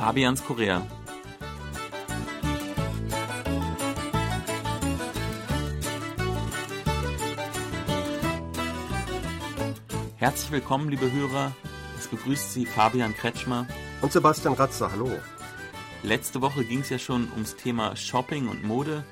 Fabians 0.00 0.42
Korea. 0.42 0.80
Herzlich 10.16 10.50
willkommen, 10.52 10.88
liebe 10.88 11.12
Hörer. 11.12 11.52
Es 11.98 12.08
begrüßt 12.08 12.54
Sie 12.54 12.64
Fabian 12.64 13.14
Kretschmer 13.14 13.66
und 14.00 14.10
Sebastian 14.10 14.54
Ratzer. 14.54 14.90
Hallo. 14.90 15.10
Letzte 16.02 16.40
Woche 16.40 16.64
ging 16.64 16.80
es 16.80 16.88
ja 16.88 16.98
schon 16.98 17.30
ums 17.32 17.56
Thema 17.56 17.94
Shopping 17.94 18.48
und 18.48 18.64
Mode. 18.64 19.04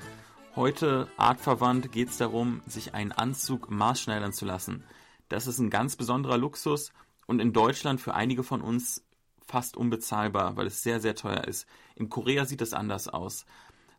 Heute, 0.57 1.07
artverwandt, 1.19 1.93
geht 1.93 2.09
es 2.09 2.16
darum, 2.16 2.62
sich 2.66 2.95
einen 2.95 3.12
Anzug 3.12 3.70
maßschneidern 3.70 4.33
zu 4.33 4.47
lassen. 4.47 4.84
Das 5.29 5.47
ist 5.48 5.59
ein 5.59 5.69
ganz 5.69 5.97
besonderer 5.97 6.39
Luxus 6.39 6.95
und 7.27 7.41
in 7.41 7.52
Deutschland 7.52 8.01
für 8.01 8.15
einige 8.15 8.43
von 8.43 8.62
uns 8.62 9.02
fast 9.48 9.77
unbezahlbar, 9.77 10.57
weil 10.57 10.66
es 10.66 10.83
sehr, 10.83 11.01
sehr 11.01 11.15
teuer 11.15 11.45
ist. 11.45 11.66
In 11.97 12.09
Korea 12.09 12.45
sieht 12.45 12.61
es 12.61 12.75
anders 12.75 13.09
aus. 13.09 13.47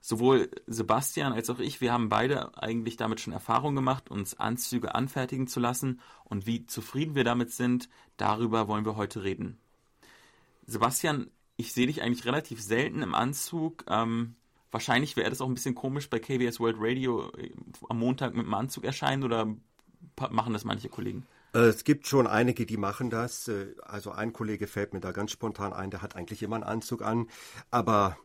Sowohl 0.02 0.50
Sebastian 0.66 1.34
als 1.34 1.50
auch 1.50 1.60
ich, 1.60 1.82
wir 1.82 1.92
haben 1.92 2.08
beide 2.08 2.58
eigentlich 2.58 2.96
damit 2.96 3.20
schon 3.20 3.34
Erfahrung 3.34 3.76
gemacht, 3.76 4.10
uns 4.10 4.40
Anzüge 4.40 4.96
anfertigen 4.96 5.48
zu 5.48 5.60
lassen 5.60 6.00
und 6.24 6.46
wie 6.46 6.66
zufrieden 6.66 7.16
wir 7.16 7.26
damit 7.26 7.52
sind, 7.52 7.90
darüber 8.16 8.68
wollen 8.70 8.86
wir 8.86 8.96
heute 8.96 9.24
reden. 9.24 9.58
Sebastian, 10.66 11.30
ich 11.58 11.74
sehe 11.74 11.88
dich 11.88 12.02
eigentlich 12.02 12.26
relativ 12.26 12.62
selten 12.62 13.02
im 13.02 13.14
Anzug. 13.14 13.84
Ähm, 13.90 14.36
wahrscheinlich 14.72 15.18
wäre 15.18 15.30
das 15.30 15.42
auch 15.42 15.48
ein 15.48 15.56
bisschen 15.56 15.76
komisch 15.76 16.10
bei 16.10 16.20
KBS 16.20 16.62
World 16.62 16.78
Radio 16.80 17.32
äh, 17.32 17.52
am 17.90 18.00
Montag 18.00 18.36
mit 18.36 18.46
dem 18.46 18.54
Anzug 18.54 18.86
erscheinen 18.86 19.24
oder 19.24 19.54
machen 20.30 20.54
das 20.54 20.64
manche 20.64 20.88
Kollegen? 20.88 21.26
Äh, 21.54 21.60
es 21.60 21.84
gibt 21.84 22.08
schon 22.08 22.28
einige, 22.28 22.66
die 22.66 22.78
machen 22.78 23.10
das. 23.10 23.48
Äh, 23.48 23.76
also 23.84 24.12
ein 24.12 24.34
Kollege 24.34 24.68
fällt 24.68 24.94
mir 24.94 25.00
da 25.00 25.12
ganz 25.12 25.32
spontan 25.32 25.74
ein, 25.74 25.92
der 25.92 26.02
hat 26.02 26.16
eigentlich 26.16 26.44
immer 26.44 26.56
einen 26.56 26.64
Anzug 26.64 27.02
an. 27.02 27.28
Aber 27.72 28.18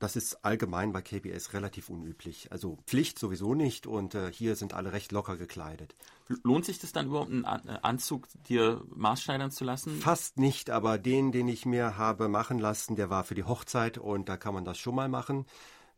das 0.00 0.16
ist 0.16 0.44
allgemein 0.46 0.92
bei 0.92 1.02
KBS 1.02 1.52
relativ 1.52 1.90
unüblich. 1.90 2.50
Also 2.50 2.78
Pflicht 2.86 3.18
sowieso 3.18 3.54
nicht 3.54 3.86
und 3.86 4.14
äh, 4.14 4.32
hier 4.32 4.56
sind 4.56 4.72
alle 4.72 4.92
recht 4.92 5.12
locker 5.12 5.36
gekleidet. 5.36 5.94
Lohnt 6.42 6.64
sich 6.64 6.78
das 6.78 6.92
dann 6.92 7.08
überhaupt, 7.08 7.30
einen 7.30 7.44
Anzug 7.44 8.28
dir 8.48 8.82
maßschneidern 8.94 9.50
zu 9.50 9.64
lassen? 9.64 10.00
Fast 10.00 10.38
nicht, 10.38 10.70
aber 10.70 10.96
den, 10.96 11.32
den 11.32 11.48
ich 11.48 11.66
mir 11.66 11.98
habe 11.98 12.28
machen 12.28 12.58
lassen, 12.58 12.96
der 12.96 13.10
war 13.10 13.24
für 13.24 13.34
die 13.34 13.44
Hochzeit 13.44 13.98
und 13.98 14.28
da 14.28 14.38
kann 14.38 14.54
man 14.54 14.64
das 14.64 14.78
schon 14.78 14.94
mal 14.94 15.08
machen 15.08 15.44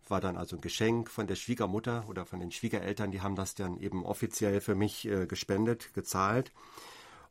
war 0.09 0.21
dann 0.21 0.37
also 0.37 0.57
ein 0.57 0.63
Geschenk 0.63 1.11
von 1.11 1.27
der 1.27 1.37
Schwiegermutter 1.37 2.05
oder 2.09 2.27
von 2.27 2.41
den 2.41 2.51
Schwiegereltern, 2.51 3.11
die 3.11 3.21
haben 3.21 3.37
das 3.37 3.55
dann 3.55 3.79
eben 3.79 4.05
offiziell 4.05 4.61
für 4.61 4.75
mich 4.75 5.07
äh, 5.07 5.27
gespendet, 5.27 5.95
gezahlt. 5.95 6.53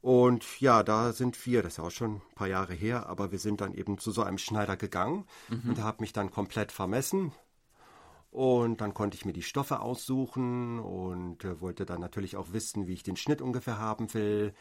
Und 0.01 0.59
ja, 0.59 0.81
da 0.81 1.13
sind 1.13 1.45
wir, 1.45 1.61
das 1.61 1.73
ist 1.73 1.77
ja 1.77 1.83
auch 1.83 1.91
schon 1.91 2.15
ein 2.15 2.35
paar 2.35 2.47
Jahre 2.47 2.73
her, 2.73 3.07
aber 3.07 3.31
wir 3.31 3.37
sind 3.37 3.61
dann 3.61 3.73
eben 3.75 3.99
zu 3.99 4.11
so 4.11 4.23
einem 4.23 4.39
Schneider 4.39 4.75
gegangen 4.75 5.25
mhm. 5.49 5.69
und 5.69 5.83
habe 5.83 6.01
mich 6.01 6.11
dann 6.11 6.31
komplett 6.31 6.71
vermessen. 6.71 7.31
Und 8.31 8.81
dann 8.81 8.93
konnte 8.93 9.15
ich 9.15 9.25
mir 9.25 9.33
die 9.33 9.43
Stoffe 9.43 9.81
aussuchen 9.81 10.79
und 10.79 11.43
äh, 11.43 11.59
wollte 11.61 11.85
dann 11.85 11.99
natürlich 11.99 12.37
auch 12.37 12.53
wissen, 12.53 12.87
wie 12.87 12.93
ich 12.93 13.03
den 13.03 13.17
Schnitt 13.17 13.41
ungefähr 13.41 13.77
haben 13.77 14.13
will. 14.13 14.53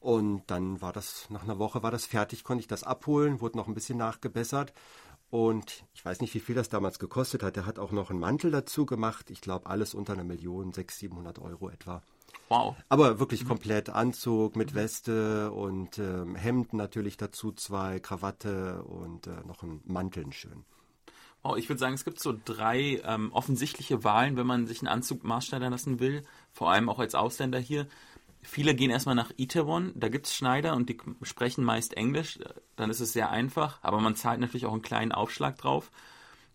Und 0.00 0.42
dann 0.48 0.80
war 0.80 0.92
das, 0.92 1.30
nach 1.30 1.44
einer 1.44 1.58
Woche 1.58 1.82
war 1.82 1.90
das 1.90 2.06
fertig, 2.06 2.44
konnte 2.44 2.60
ich 2.60 2.66
das 2.66 2.82
abholen, 2.82 3.40
wurde 3.40 3.56
noch 3.56 3.68
ein 3.68 3.74
bisschen 3.74 3.98
nachgebessert. 3.98 4.72
Und 5.30 5.84
ich 5.94 6.04
weiß 6.04 6.20
nicht, 6.20 6.34
wie 6.34 6.40
viel 6.40 6.54
das 6.54 6.68
damals 6.68 6.98
gekostet 6.98 7.42
hat. 7.42 7.56
Er 7.56 7.66
hat 7.66 7.78
auch 7.78 7.90
noch 7.90 8.10
einen 8.10 8.20
Mantel 8.20 8.50
dazu 8.50 8.86
gemacht. 8.86 9.30
Ich 9.30 9.40
glaube, 9.40 9.66
alles 9.66 9.94
unter 9.94 10.12
einer 10.12 10.24
Million, 10.24 10.72
600, 10.72 10.98
700 10.98 11.38
Euro 11.40 11.70
etwa. 11.70 12.02
Wow. 12.48 12.76
Aber 12.88 13.18
wirklich 13.18 13.46
komplett 13.46 13.90
Anzug 13.90 14.54
mit 14.54 14.74
Weste 14.74 15.50
und 15.50 15.98
ähm, 15.98 16.36
Hemd 16.36 16.72
natürlich 16.72 17.16
dazu, 17.16 17.52
zwei 17.52 18.00
Krawatte 18.00 18.82
und 18.84 19.26
äh, 19.26 19.40
noch 19.46 19.62
ein 19.62 19.80
Manteln 19.84 20.32
schön. 20.32 20.64
Wow, 21.42 21.56
ich 21.58 21.68
würde 21.68 21.78
sagen, 21.78 21.94
es 21.94 22.04
gibt 22.04 22.20
so 22.20 22.34
drei 22.44 23.02
ähm, 23.04 23.32
offensichtliche 23.32 24.02
Wahlen, 24.04 24.36
wenn 24.36 24.46
man 24.46 24.66
sich 24.66 24.80
einen 24.80 24.88
Anzug 24.88 25.24
maßschneidern 25.24 25.72
lassen 25.72 26.00
will, 26.00 26.22
vor 26.52 26.70
allem 26.70 26.88
auch 26.88 26.98
als 26.98 27.14
Ausländer 27.14 27.58
hier. 27.58 27.86
Viele 28.46 28.74
gehen 28.74 28.90
erstmal 28.90 29.14
nach 29.14 29.32
Itaewon, 29.36 29.92
da 29.94 30.08
gibt 30.08 30.26
es 30.26 30.34
Schneider 30.34 30.76
und 30.76 30.90
die 30.90 30.98
sprechen 31.22 31.64
meist 31.64 31.96
Englisch, 31.96 32.38
dann 32.76 32.90
ist 32.90 33.00
es 33.00 33.14
sehr 33.14 33.30
einfach, 33.30 33.78
aber 33.82 34.00
man 34.00 34.16
zahlt 34.16 34.38
natürlich 34.38 34.66
auch 34.66 34.72
einen 34.72 34.82
kleinen 34.82 35.12
Aufschlag 35.12 35.56
drauf. 35.56 35.90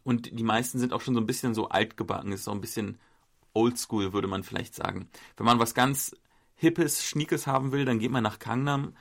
Und 0.03 0.37
die 0.37 0.43
meisten 0.43 0.79
sind 0.79 0.93
auch 0.93 1.01
schon 1.01 1.15
so 1.15 1.19
ein 1.19 1.25
bisschen 1.25 1.55
so 1.55 1.69
altgebacken, 1.69 2.31
ist 2.31 2.43
so 2.43 2.51
ein 2.51 2.61
bisschen 2.61 2.99
oldschool, 3.53 4.13
würde 4.13 4.27
man 4.27 4.43
vielleicht 4.43 4.75
sagen. 4.75 5.09
Wenn 5.35 5.45
man 5.45 5.59
was 5.59 5.73
ganz 5.73 6.15
Hippes, 6.55 7.03
Schniekes 7.03 7.47
haben 7.47 7.71
will, 7.71 7.85
dann 7.85 7.99
geht 7.99 8.11
man 8.11 8.23
nach 8.23 8.39
Kangnam. 8.39 8.95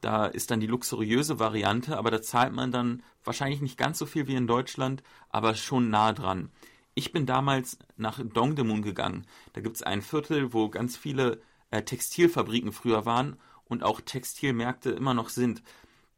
Da 0.00 0.26
ist 0.26 0.50
dann 0.50 0.60
die 0.60 0.66
luxuriöse 0.68 1.40
Variante, 1.40 1.98
aber 1.98 2.10
da 2.10 2.22
zahlt 2.22 2.52
man 2.52 2.70
dann 2.70 3.02
wahrscheinlich 3.24 3.60
nicht 3.60 3.76
ganz 3.76 3.98
so 3.98 4.06
viel 4.06 4.28
wie 4.28 4.36
in 4.36 4.46
Deutschland, 4.46 5.02
aber 5.28 5.54
schon 5.54 5.90
nah 5.90 6.12
dran. 6.12 6.50
Ich 6.94 7.12
bin 7.12 7.26
damals 7.26 7.78
nach 7.96 8.20
Dongdaemun 8.22 8.82
gegangen. 8.82 9.26
Da 9.54 9.60
gibt 9.60 9.76
es 9.76 9.82
ein 9.82 10.02
Viertel, 10.02 10.52
wo 10.52 10.68
ganz 10.68 10.96
viele 10.96 11.40
äh, 11.70 11.82
Textilfabriken 11.82 12.72
früher 12.72 13.06
waren 13.06 13.36
und 13.64 13.82
auch 13.82 14.00
Textilmärkte 14.00 14.90
immer 14.90 15.14
noch 15.14 15.28
sind. 15.28 15.62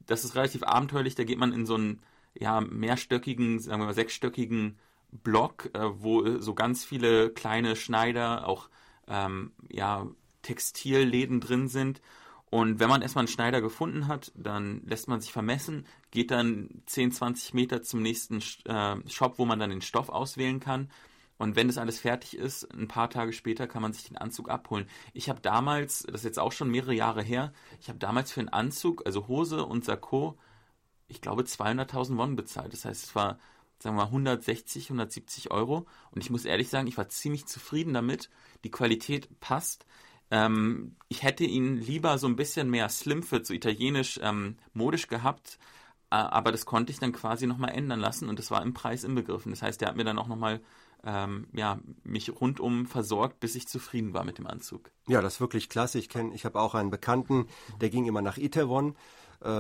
Das 0.06 0.25
ist 0.25 0.34
relativ 0.34 0.62
abenteuerlich. 0.62 1.15
Da 1.15 1.25
geht 1.25 1.38
man 1.38 1.53
in 1.53 1.66
so 1.66 1.75
einen 1.75 2.00
ja, 2.34 2.61
mehrstöckigen, 2.61 3.59
sagen 3.61 3.83
wir 3.83 3.87
mal 3.87 3.94
sechsstöckigen 3.94 4.78
Block, 5.11 5.71
äh, 5.75 6.03
wo 6.03 6.38
so 6.38 6.55
ganz 6.55 6.84
viele 6.84 7.31
kleine 7.31 7.77
Schneider, 7.77 8.47
auch 8.47 8.69
ähm, 9.09 9.53
ja, 9.71 10.06
Textilläden 10.43 11.41
drin 11.41 11.69
sind. 11.69 12.00
Und 12.50 12.81
wenn 12.81 12.88
man 12.88 13.03
erstmal 13.03 13.22
einen 13.22 13.28
Schneider 13.28 13.61
gefunden 13.61 14.09
hat, 14.09 14.32
dann 14.34 14.82
lässt 14.84 15.06
man 15.06 15.21
sich 15.21 15.32
vermessen, 15.32 15.87
geht 16.11 16.32
dann 16.32 16.82
10, 16.87 17.12
20 17.12 17.55
Meter 17.55 17.82
zum 17.82 18.03
nächsten 18.03 18.41
äh, 18.65 18.97
Shop, 19.09 19.38
wo 19.38 19.44
man 19.44 19.61
dann 19.61 19.71
den 19.71 19.82
Stoff 19.82 20.09
auswählen 20.09 20.59
kann. 20.59 20.91
Und 21.41 21.56
wenn 21.56 21.69
das 21.69 21.78
alles 21.78 21.99
fertig 21.99 22.37
ist, 22.37 22.71
ein 22.75 22.87
paar 22.87 23.09
Tage 23.09 23.33
später 23.33 23.67
kann 23.67 23.81
man 23.81 23.95
sich 23.95 24.05
den 24.05 24.19
Anzug 24.19 24.51
abholen. 24.51 24.87
Ich 25.15 25.31
habe 25.31 25.41
damals, 25.41 26.03
das 26.03 26.17
ist 26.17 26.25
jetzt 26.25 26.39
auch 26.39 26.53
schon 26.53 26.71
mehrere 26.71 26.93
Jahre 26.93 27.23
her, 27.23 27.55
ich 27.81 27.89
habe 27.89 27.99
damals 27.99 28.31
für 28.31 28.41
einen 28.41 28.51
Anzug, 28.51 29.06
also 29.06 29.27
Hose 29.27 29.65
und 29.65 29.83
Sakko, 29.83 30.37
ich 31.09 31.23
glaube 31.23 31.45
200.000 31.45 32.19
Won 32.19 32.37
bezahlt. 32.37 32.75
Das 32.75 32.84
heißt, 32.84 33.05
es 33.05 33.15
war, 33.15 33.39
sagen 33.79 33.97
wir 33.97 34.03
mal, 34.03 34.09
160, 34.09 34.91
170 34.91 35.50
Euro. 35.50 35.87
Und 36.11 36.23
ich 36.23 36.29
muss 36.29 36.45
ehrlich 36.45 36.69
sagen, 36.69 36.87
ich 36.89 36.99
war 36.99 37.09
ziemlich 37.09 37.47
zufrieden 37.47 37.95
damit. 37.95 38.29
Die 38.65 38.71
Qualität 38.71 39.41
passt. 39.41 39.87
Ähm, 40.31 40.97
ich 41.09 41.23
hätte 41.23 41.45
ihn 41.45 41.79
lieber 41.79 42.19
so 42.19 42.27
ein 42.27 42.37
bisschen 42.37 42.69
mehr 42.69 42.91
Slimfit, 42.91 43.47
so 43.47 43.55
italienisch, 43.55 44.21
ähm, 44.23 44.59
modisch 44.75 45.09
gehabt. 45.09 45.59
Äh, 46.11 46.17
aber 46.17 46.53
das 46.53 46.67
konnte 46.67 46.93
ich 46.93 46.99
dann 46.99 47.12
quasi 47.12 47.47
nochmal 47.47 47.71
ändern 47.71 48.00
lassen 48.00 48.29
und 48.29 48.39
das 48.39 48.50
war 48.50 48.61
im 48.61 48.75
Preis 48.75 49.05
inbegriffen. 49.05 49.53
Das 49.53 49.62
heißt, 49.62 49.81
der 49.81 49.89
hat 49.89 49.97
mir 49.97 50.05
dann 50.05 50.19
auch 50.19 50.29
nochmal 50.29 50.61
ähm, 51.05 51.47
ja, 51.53 51.78
mich 52.05 52.41
rundum 52.41 52.87
versorgt, 52.87 53.41
bis 53.41 53.55
ich 53.55 53.69
zufrieden 53.69 54.12
war 54.15 54.25
mit 54.25 54.38
dem 54.38 54.47
Anzug. 54.47 54.91
Ja, 55.09 55.21
das 55.21 55.34
ist 55.34 55.41
wirklich 55.41 55.69
klasse. 55.69 55.99
Ich 55.99 56.09
kenne, 56.09 56.34
ich 56.34 56.44
habe 56.44 56.61
auch 56.61 56.75
einen 56.75 56.91
Bekannten, 56.91 57.47
der 57.81 57.91
ging 57.91 58.06
immer 58.06 58.22
nach 58.22 58.37
Itaewon 58.37 58.94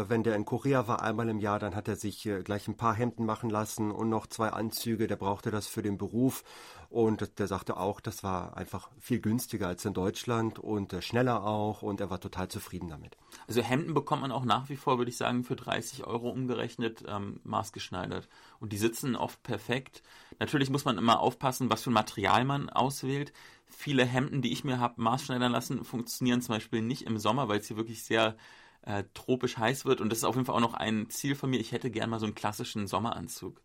wenn 0.08 0.22
der 0.22 0.36
in 0.36 0.44
Korea 0.44 0.86
war, 0.88 1.02
einmal 1.02 1.28
im 1.30 1.38
Jahr, 1.38 1.58
dann 1.58 1.74
hat 1.74 1.88
er 1.88 1.96
sich 1.96 2.26
äh, 2.26 2.42
gleich 2.42 2.68
ein 2.68 2.76
paar 2.76 2.94
Hemden 2.94 3.24
machen 3.24 3.48
lassen 3.48 3.90
und 3.90 4.10
noch 4.10 4.26
zwei 4.26 4.50
Anzüge. 4.50 5.06
Der 5.06 5.16
brauchte 5.16 5.50
das 5.50 5.66
für 5.66 5.80
den 5.80 5.96
Beruf. 5.96 6.44
Und 6.90 7.38
der 7.38 7.46
sagte 7.46 7.76
auch, 7.76 8.00
das 8.00 8.22
war 8.22 8.56
einfach 8.56 8.90
viel 8.98 9.20
günstiger 9.20 9.68
als 9.68 9.84
in 9.84 9.94
Deutschland 9.94 10.58
und 10.58 10.92
äh, 10.92 11.00
schneller 11.00 11.44
auch. 11.44 11.80
Und 11.80 12.00
er 12.00 12.10
war 12.10 12.20
total 12.20 12.48
zufrieden 12.48 12.88
damit. 12.88 13.16
Also 13.46 13.62
Hemden 13.62 13.94
bekommt 13.94 14.20
man 14.20 14.32
auch 14.32 14.44
nach 14.44 14.68
wie 14.68 14.76
vor, 14.76 14.98
würde 14.98 15.10
ich 15.10 15.16
sagen, 15.16 15.44
für 15.44 15.56
30 15.56 16.04
Euro 16.04 16.28
umgerechnet 16.28 17.04
ähm, 17.08 17.40
maßgeschneidert. 17.44 18.28
Und 18.58 18.74
die 18.74 18.78
sitzen 18.78 19.16
oft 19.16 19.42
perfekt. 19.42 20.02
Natürlich 20.40 20.68
muss 20.68 20.84
man 20.84 20.98
immer 20.98 21.20
aufpassen, 21.20 21.70
was 21.70 21.82
für 21.82 21.90
ein 21.90 21.94
Material 21.94 22.44
man 22.44 22.68
auswählt. 22.68 23.32
Viele 23.66 24.04
Hemden, 24.04 24.42
die 24.42 24.52
ich 24.52 24.64
mir 24.64 24.78
habe 24.78 25.00
maßschneidern 25.00 25.52
lassen, 25.52 25.84
funktionieren 25.84 26.42
zum 26.42 26.56
Beispiel 26.56 26.82
nicht 26.82 27.06
im 27.06 27.16
Sommer, 27.16 27.48
weil 27.48 27.60
es 27.60 27.68
hier 27.68 27.76
wirklich 27.76 28.02
sehr 28.02 28.36
äh, 28.82 29.04
tropisch 29.14 29.56
heiß 29.56 29.84
wird. 29.84 30.00
Und 30.00 30.10
das 30.10 30.18
ist 30.18 30.24
auf 30.24 30.34
jeden 30.34 30.46
Fall 30.46 30.56
auch 30.56 30.60
noch 30.60 30.74
ein 30.74 31.10
Ziel 31.10 31.34
von 31.34 31.50
mir. 31.50 31.60
Ich 31.60 31.72
hätte 31.72 31.90
gern 31.90 32.10
mal 32.10 32.20
so 32.20 32.26
einen 32.26 32.34
klassischen 32.34 32.86
Sommeranzug. 32.86 33.60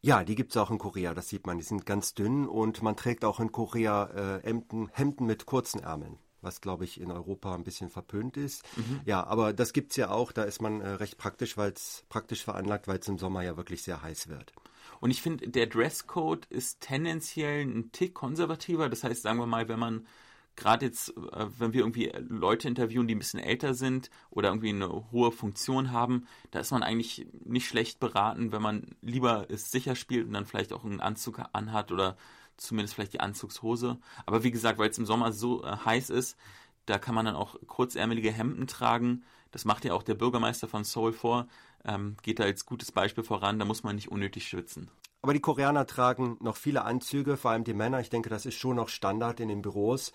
Ja, 0.00 0.22
die 0.22 0.34
gibt 0.34 0.50
es 0.50 0.56
auch 0.58 0.70
in 0.70 0.78
Korea, 0.78 1.14
das 1.14 1.28
sieht 1.28 1.46
man. 1.46 1.56
Die 1.56 1.64
sind 1.64 1.86
ganz 1.86 2.14
dünn 2.14 2.46
und 2.46 2.82
man 2.82 2.96
trägt 2.96 3.24
auch 3.24 3.40
in 3.40 3.52
Korea 3.52 4.38
äh, 4.38 4.42
Hemden, 4.42 4.90
Hemden 4.92 5.26
mit 5.26 5.46
kurzen 5.46 5.80
Ärmeln 5.80 6.18
was 6.44 6.60
glaube 6.60 6.84
ich 6.84 7.00
in 7.00 7.10
Europa 7.10 7.54
ein 7.54 7.64
bisschen 7.64 7.90
verpönt 7.90 8.36
ist. 8.36 8.62
Mhm. 8.76 9.00
Ja, 9.04 9.26
aber 9.26 9.52
das 9.52 9.72
gibt 9.72 9.92
es 9.92 9.96
ja 9.96 10.10
auch, 10.10 10.30
da 10.30 10.44
ist 10.44 10.62
man 10.62 10.80
äh, 10.80 10.88
recht 10.90 11.18
praktisch, 11.18 11.56
weil 11.56 11.72
es 11.72 12.04
praktisch 12.08 12.44
veranlagt, 12.44 12.86
weil 12.86 12.98
es 12.98 13.08
im 13.08 13.18
Sommer 13.18 13.42
ja 13.42 13.56
wirklich 13.56 13.82
sehr 13.82 14.02
heiß 14.02 14.28
wird. 14.28 14.52
Und 15.00 15.10
ich 15.10 15.22
finde, 15.22 15.48
der 15.48 15.66
Dresscode 15.66 16.46
ist 16.46 16.80
tendenziell 16.80 17.62
ein 17.62 17.90
Tick 17.90 18.14
konservativer. 18.14 18.88
Das 18.88 19.02
heißt, 19.02 19.22
sagen 19.22 19.38
wir 19.38 19.46
mal, 19.46 19.68
wenn 19.68 19.78
man 19.78 20.06
gerade 20.56 20.86
jetzt, 20.86 21.10
äh, 21.10 21.46
wenn 21.58 21.72
wir 21.72 21.80
irgendwie 21.80 22.12
Leute 22.28 22.68
interviewen, 22.68 23.06
die 23.06 23.14
ein 23.14 23.18
bisschen 23.18 23.40
älter 23.40 23.74
sind 23.74 24.10
oder 24.30 24.48
irgendwie 24.48 24.70
eine 24.70 25.10
hohe 25.12 25.32
Funktion 25.32 25.90
haben, 25.92 26.26
da 26.50 26.60
ist 26.60 26.70
man 26.70 26.82
eigentlich 26.82 27.26
nicht 27.44 27.66
schlecht 27.66 28.00
beraten, 28.00 28.52
wenn 28.52 28.62
man 28.62 28.96
lieber 29.02 29.46
es 29.50 29.70
sicher 29.70 29.96
spielt 29.96 30.26
und 30.26 30.32
dann 30.32 30.46
vielleicht 30.46 30.72
auch 30.72 30.84
einen 30.84 31.00
Anzug 31.00 31.40
anhat 31.52 31.92
oder 31.92 32.16
zumindest 32.56 32.94
vielleicht 32.94 33.14
die 33.14 33.20
Anzugshose. 33.20 33.98
Aber 34.26 34.44
wie 34.44 34.50
gesagt, 34.50 34.78
weil 34.78 34.90
es 34.90 34.98
im 34.98 35.06
Sommer 35.06 35.32
so 35.32 35.64
äh, 35.64 35.76
heiß 35.84 36.10
ist, 36.10 36.36
da 36.86 36.98
kann 36.98 37.14
man 37.14 37.24
dann 37.24 37.36
auch 37.36 37.56
kurzärmelige 37.66 38.30
Hemden 38.30 38.66
tragen. 38.66 39.24
Das 39.50 39.64
macht 39.64 39.84
ja 39.84 39.94
auch 39.94 40.02
der 40.02 40.14
Bürgermeister 40.14 40.68
von 40.68 40.84
Seoul 40.84 41.12
vor. 41.12 41.46
ähm, 41.84 42.16
geht 42.22 42.38
da 42.38 42.44
als 42.44 42.66
gutes 42.66 42.92
Beispiel 42.92 43.24
voran. 43.24 43.58
Da 43.58 43.64
muss 43.64 43.82
man 43.82 43.96
nicht 43.96 44.10
unnötig 44.10 44.48
schwitzen. 44.48 44.90
Aber 45.22 45.32
die 45.32 45.40
Koreaner 45.40 45.86
tragen 45.86 46.36
noch 46.40 46.56
viele 46.56 46.84
Anzüge, 46.84 47.38
vor 47.38 47.50
allem 47.50 47.64
die 47.64 47.72
Männer. 47.72 48.00
Ich 48.00 48.10
denke, 48.10 48.28
das 48.28 48.44
ist 48.44 48.56
schon 48.56 48.76
noch 48.76 48.90
Standard 48.90 49.40
in 49.40 49.48
den 49.48 49.62
Büros. 49.62 50.12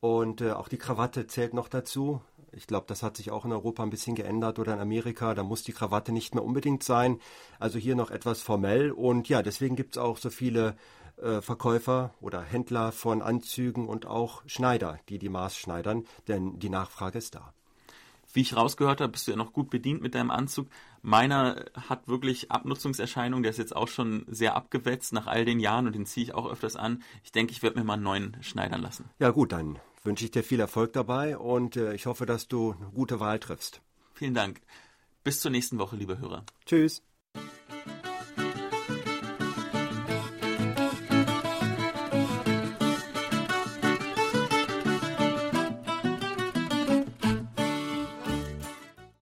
Und 0.00 0.40
äh, 0.40 0.52
auch 0.52 0.68
die 0.68 0.78
Krawatte 0.78 1.26
zählt 1.26 1.54
noch 1.54 1.68
dazu. 1.68 2.22
Ich 2.52 2.66
glaube, 2.66 2.86
das 2.88 3.02
hat 3.02 3.16
sich 3.16 3.30
auch 3.30 3.44
in 3.44 3.52
Europa 3.52 3.82
ein 3.82 3.90
bisschen 3.90 4.16
geändert 4.16 4.58
oder 4.58 4.74
in 4.74 4.80
Amerika. 4.80 5.34
Da 5.34 5.42
muss 5.42 5.62
die 5.62 5.72
Krawatte 5.72 6.10
nicht 6.10 6.34
mehr 6.34 6.44
unbedingt 6.44 6.82
sein. 6.82 7.20
Also 7.58 7.78
hier 7.78 7.94
noch 7.94 8.10
etwas 8.10 8.42
formell. 8.42 8.90
Und 8.90 9.28
ja, 9.28 9.42
deswegen 9.42 9.76
gibt 9.76 9.96
es 9.96 10.02
auch 10.02 10.16
so 10.16 10.30
viele 10.30 10.74
äh, 11.20 11.42
Verkäufer 11.42 12.14
oder 12.20 12.42
Händler 12.42 12.92
von 12.92 13.22
Anzügen 13.22 13.88
und 13.88 14.06
auch 14.06 14.42
Schneider, 14.46 14.98
die 15.08 15.18
die 15.18 15.28
Maß 15.28 15.56
schneidern, 15.56 16.06
denn 16.28 16.58
die 16.58 16.70
Nachfrage 16.70 17.18
ist 17.18 17.34
da. 17.34 17.52
Wie 18.32 18.42
ich 18.42 18.56
rausgehört 18.56 19.00
habe, 19.00 19.12
bist 19.12 19.26
du 19.26 19.32
ja 19.32 19.36
noch 19.36 19.52
gut 19.52 19.70
bedient 19.70 20.02
mit 20.02 20.14
deinem 20.14 20.30
Anzug. 20.30 20.68
Meiner 21.02 21.64
hat 21.88 22.06
wirklich 22.06 22.50
Abnutzungserscheinungen, 22.50 23.42
der 23.42 23.50
ist 23.50 23.58
jetzt 23.58 23.74
auch 23.74 23.88
schon 23.88 24.24
sehr 24.28 24.54
abgewetzt 24.54 25.12
nach 25.12 25.26
all 25.26 25.44
den 25.44 25.58
Jahren 25.58 25.86
und 25.86 25.94
den 25.94 26.06
ziehe 26.06 26.24
ich 26.24 26.34
auch 26.34 26.48
öfters 26.48 26.76
an. 26.76 27.02
Ich 27.24 27.32
denke, 27.32 27.52
ich 27.52 27.62
werde 27.62 27.78
mir 27.78 27.84
mal 27.84 27.94
einen 27.94 28.04
neuen 28.04 28.36
schneidern 28.40 28.82
lassen. 28.82 29.10
Ja 29.18 29.30
gut, 29.30 29.50
dann 29.52 29.80
wünsche 30.02 30.24
ich 30.24 30.30
dir 30.30 30.42
viel 30.42 30.60
Erfolg 30.60 30.92
dabei 30.92 31.36
und 31.36 31.76
äh, 31.76 31.94
ich 31.94 32.06
hoffe, 32.06 32.26
dass 32.26 32.48
du 32.48 32.72
eine 32.72 32.90
gute 32.90 33.20
Wahl 33.20 33.38
triffst. 33.38 33.80
Vielen 34.14 34.34
Dank. 34.34 34.60
Bis 35.24 35.40
zur 35.40 35.50
nächsten 35.50 35.78
Woche, 35.78 35.96
liebe 35.96 36.18
Hörer. 36.18 36.44
Tschüss. 36.64 37.02